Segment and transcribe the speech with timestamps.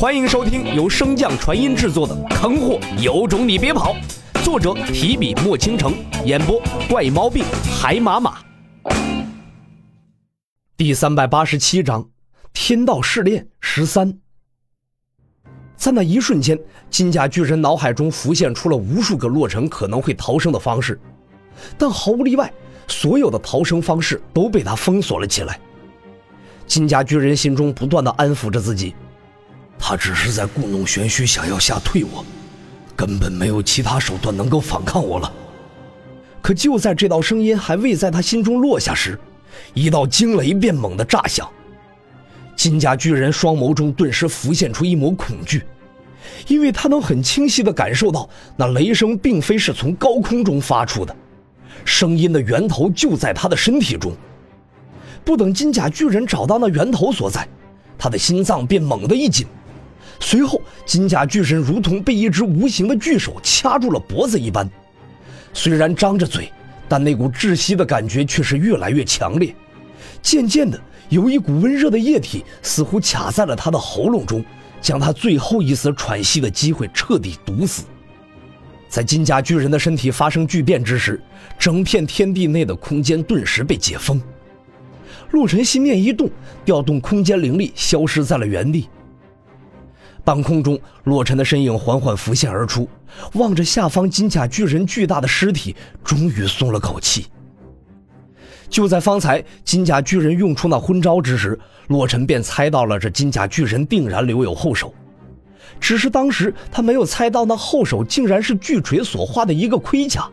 [0.00, 3.94] 欢迎收听由升降传音制作的《坑货有种你别跑》，
[4.42, 5.92] 作者提笔墨倾城，
[6.24, 6.58] 演播
[6.88, 7.44] 怪猫病
[7.78, 8.38] 海马马。
[10.74, 12.08] 第三百八十七章：
[12.54, 14.18] 天道试炼十三。
[15.76, 16.58] 在那一瞬间，
[16.88, 20.98] 金甲巨人脑海中浮现出了无数个洛尘可能会逃生的方式，
[21.76, 22.50] 但毫无例外，
[22.88, 25.60] 所有的逃生方式都被他封锁了起来。
[26.66, 28.94] 金甲巨人心中不断的安抚着自己。
[29.90, 32.24] 他只是在故弄玄虚，想要吓退我，
[32.94, 35.32] 根本没有其他手段能够反抗我了。
[36.40, 39.18] 可就在这道声音还未在他心中落下时，
[39.74, 41.50] 一道惊雷便猛地炸响。
[42.54, 45.64] 金甲巨人双眸中顿时浮现出一抹恐惧，
[46.46, 51.16] 因为他能很清晰地感受到那雷声并非是从高空中发出的，
[51.84, 54.12] 声音的源头就在他的身体中。
[55.24, 57.44] 不等金甲巨人找到那源头所在，
[57.98, 59.44] 他的心脏便猛地一紧。
[60.20, 64.68] 随后，金甲巨人如同被一只无形的巨手掐住了脖子一般，
[65.52, 66.52] 虽然张着嘴，
[66.88, 69.54] 但那股窒息的感觉却是越来越强烈。
[70.22, 74.44] 渐渐的，有一股温热的液体似乎卡在了他的喉咙中，
[74.80, 77.84] 将他最后一丝喘息的机会彻底堵死。
[78.88, 81.20] 在金甲巨人的身体发生巨变之时，
[81.58, 84.20] 整片天地内的空间顿时被解封。
[85.30, 86.28] 陆晨心念一动，
[86.64, 88.88] 调动空间灵力，消失在了原地。
[90.24, 92.88] 半空中，洛尘的身影缓缓浮现而出，
[93.34, 97.26] 望着下方金甲巨人巨大的尸体，终于松了口气。
[98.68, 104.94] 就在方才，金甲巨人用出那昏招之时，洛尘便猜到了这金甲巨人定然留有后手，
[105.80, 110.28] 只是当时他没有猜到那后手竟然是巨锤所化的一个盔甲。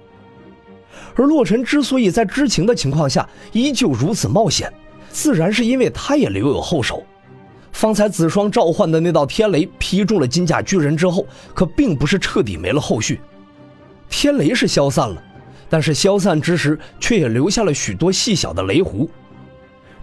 [1.16, 4.72] 而洛尘之所以在知情的情况下依旧如此冒险，
[5.10, 7.04] 自然是因为他也留有后手。
[7.78, 13.22] 方才子双召唤的那道天雷劈中了金甲巨人之后，可并不是彻底没了后续。
[14.10, 15.24] 天雷是消散了，
[15.70, 19.08] 但是消散之时却也留下了许多细小的雷弧。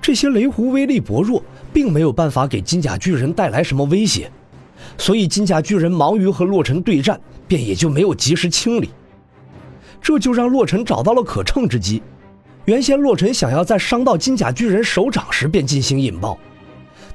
[0.00, 4.30] 这些雷弧威力薄弱，并没有办法给金甲巨人带来什么威胁，
[4.96, 8.90] 所以金甲巨人忙于和洛尘对战，便也就没有及时清理。
[10.00, 12.00] 这就让洛尘找到了可乘之机。
[12.66, 16.38] 原先洛尘想要在伤到金甲巨人手掌时便进行引爆。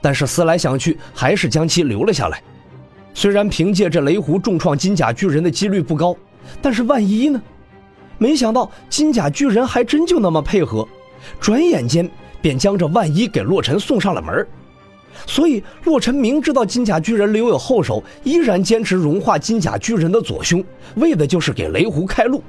[0.01, 2.41] 但是思来想去，还是将其留了下来。
[3.13, 6.15] 虽然凭借着雷狐重创金甲巨人的几率不高，
[6.61, 7.41] 但是万一呢？
[8.17, 10.87] 没想到金甲巨人还真就那么配合，
[11.39, 12.09] 转眼间
[12.41, 14.45] 便将这万一给洛尘送上了门。
[15.25, 20.63] 所以洛尘明知道金甲巨人留有后手，依然坚持融化金甲巨人的左胸，
[20.95, 22.41] 为的就是给雷狐开路。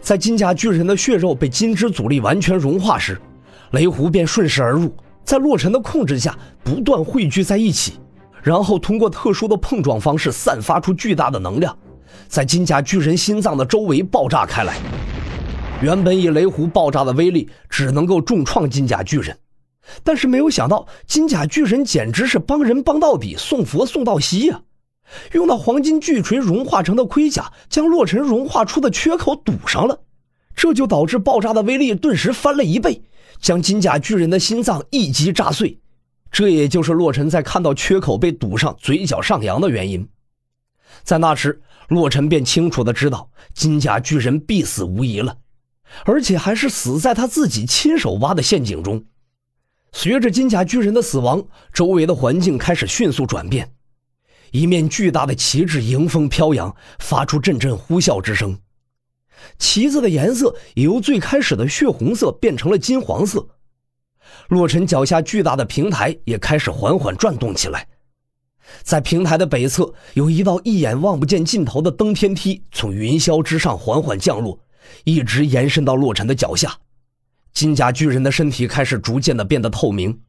[0.00, 3.20] 在金甲巨人的血肉被金之阻力完全融化时，
[3.72, 4.94] 雷狐便顺势而入。
[5.28, 6.34] 在洛尘的控制下，
[6.64, 8.00] 不断汇聚在一起，
[8.42, 11.78] 然后通过特殊的碰撞方式散发出巨大的能量，
[12.28, 14.78] 在金甲巨人心脏的周围爆炸开来。
[15.82, 19.38] 原本以雷狐爆炸的威力只能够重创金甲巨人，
[20.02, 24.62] 但是没有想到金甲巨人简直是帮人帮到底，送佛送到西呀！
[25.32, 30.00] 用那黄金巨锤融化成的盔甲，将洛尘融化出的缺口堵上了，
[30.56, 33.02] 这就导致爆炸的威力顿时翻了一倍。
[33.40, 35.78] 将金甲巨人的心脏一击炸碎，
[36.30, 40.08] 这也就是洛尘在看到缺口被堵上，嘴角上扬的原因。
[41.02, 45.38] 在那时，洛尘便清楚的知道金甲巨人必死无疑了，
[46.04, 49.04] 而且还是死在他自己亲手挖的陷阱中。
[49.92, 53.72] 随着金甲巨人的死亡，周围的环境开始迅速转变，
[54.50, 58.58] 一面巨大的旗帜迎风飘扬，发出阵阵呼啸之声。
[59.58, 63.48] 旗子的颜色也由最开始的血红色变成了金黄色。
[64.48, 67.86] 洛尘脚下巨大的平台也开始缓缓转动起来，
[68.82, 74.58] 在平台的北侧有一道一眼望不见尽头的登天梯从云霄之上缓缓降落，
[75.04, 76.76] 一直延伸到洛尘的脚下。
[77.52, 80.20] 金甲巨人的身体开始逐渐的变得透明，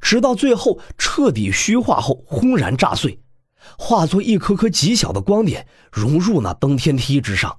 [0.00, 3.20] 直到最后彻底虚化后轰然炸碎，
[3.76, 7.58] 化作一颗颗极小的光点融入那登天梯之上。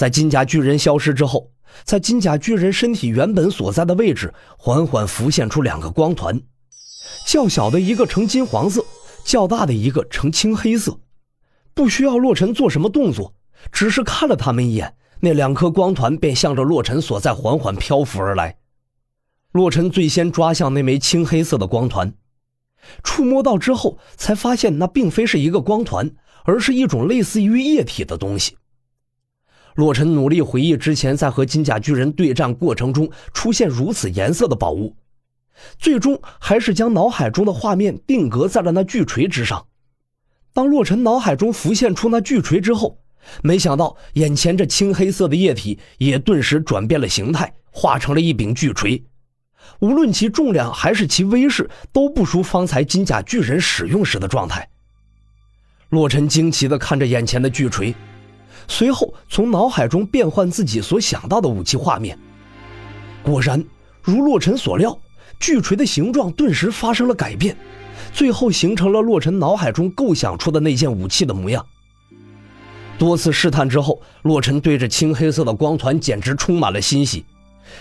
[0.00, 1.50] 在金甲巨人消失之后，
[1.84, 6.40] 在金甲巨人身体原本所在的位置，缓缓浮现出两个光团，
[7.26, 8.82] 较小的一个呈金黄色，
[9.24, 10.98] 较大的一个呈青黑色。
[11.74, 13.34] 不需要洛尘做什么动作，
[13.70, 18.56] 只是看了他们一眼，那两颗光团便向着洛尘所在缓缓漂浮而来。
[19.52, 22.14] 洛尘最先抓向那枚青黑色的光团，
[23.04, 26.10] 触摸到之后，才发现那并非是一个光团，
[26.44, 28.56] 而是一种类似于液体的东西。
[29.74, 34.96] 洛尘努力回忆之前在和金甲巨人对战过程中出现如此颜色的宝物，
[35.78, 39.66] 最终还是将脑海中的画面定格在了那巨锤之上。
[40.52, 42.98] 当洛尘脑海中浮现出那巨锤之后，
[43.42, 49.02] 没想到眼前这青黑色的液体也顿时转变了形态，化成了一柄巨锤。
[49.78, 54.68] 无论其重量还是其威势，都不输方才金甲巨人使用时的状态。
[55.90, 57.94] 洛尘惊奇地看着眼前的巨锤，
[58.70, 62.16] 随后从脑海中变换自己所想到的武器画面。
[63.20, 63.62] 果然，
[64.00, 64.96] 如洛尘所料，
[65.40, 67.56] 巨锤的形状顿时发生了改变，
[68.12, 71.66] 最后形成了洛尘脑海中构想出的那件武器的模样。
[72.96, 77.24] 多次试探之后，洛尘对着青黑色的光团简直充满了欣喜，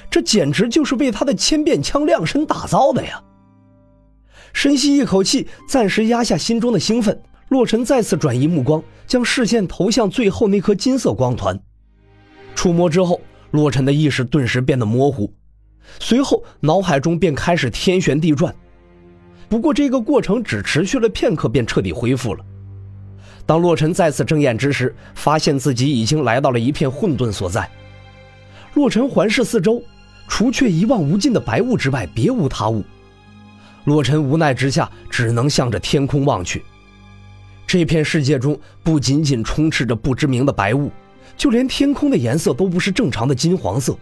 [0.10, 3.22] 这简直就是为他的千变枪量身打造的呀！
[4.54, 7.22] 深吸一口气，暂时压下心中的兴奋。
[7.50, 11.60] 洛尘再次转移目光，将视线投向最后那颗金色光团。
[12.56, 13.20] 触摸之后，
[13.52, 15.34] 洛尘的意识顿时变得模糊，
[16.00, 18.54] 随后脑海中便开始天旋地转。
[19.48, 22.46] 不过这个过程只持续了片刻，便彻底恢复了。
[23.48, 27.68] 当洛尘再次睁眼之时，发现自己已经来到了一片混沌所在。
[28.76, 29.82] 洛尘环视四周，
[30.28, 32.84] 除却一望无尽的白雾之外，别无他物。
[33.86, 36.64] 洛尘无奈之下，只能向着天空望去。
[37.70, 40.92] 这片世界中不仅仅充斥着不知名的白雾，
[41.38, 43.96] 就连天空的颜色都不是正常的金黄色。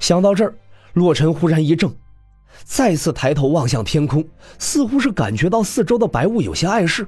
[0.00, 0.54] 想到这儿，
[0.94, 1.94] 洛尘忽然一怔，
[2.64, 4.26] 再次抬头望向天空，
[4.58, 7.06] 似乎是感觉到四周的白雾有些碍事，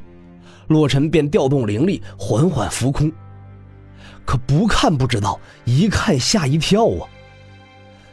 [0.66, 3.10] 洛尘便调动灵力，缓缓浮空。
[4.26, 7.08] 可不看不知道，一看吓一跳啊！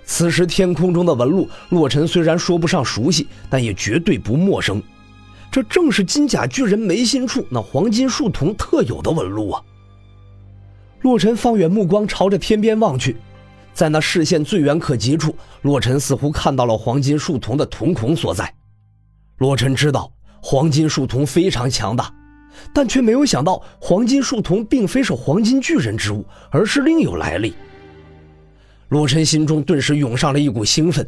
[0.05, 4.81] 此时天空中的纹路，洛尘虽然说不上熟悉，但也绝对不陌生。
[5.53, 9.61] 这正是金甲巨人眉心处那黄金树瞳特有的纹路啊！
[11.01, 13.17] 洛尘放远目光，朝着天边望去，
[13.71, 18.51] 在那视线最远可及处，洛尘似乎看到了黄金树瞳的瞳孔所在。
[19.37, 20.11] 洛尘知道
[20.41, 22.11] 黄金树瞳非常强大，
[22.73, 27.53] 但却没有想到黄金树瞳并非是黄金巨人之物，而是另有来历。
[28.89, 31.07] 洛尘心中顿时涌上了一股兴奋。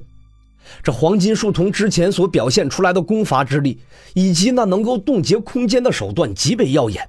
[0.84, 3.80] 这黄金树童之前所表现出来的功法之力，
[4.14, 7.08] 以及那能够冻结空间的手段极为耀眼。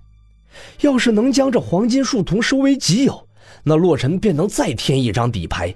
[0.80, 3.26] 要是能将这黄金树童收为己有，
[3.62, 5.74] 那洛尘便能再添一张底牌。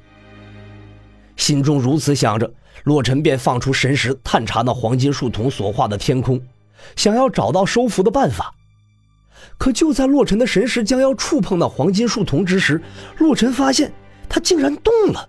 [1.37, 2.53] 心中如此想着，
[2.85, 6.41] 洛尘便放出神识探查那黄金树童所画的天空，
[6.97, 8.55] 想要找到收服的办法。
[9.59, 12.81] 可就在洛尘的神识将要触碰那黄金树童之时，
[13.19, 13.93] 洛尘发现
[14.29, 15.29] 它竟然动了。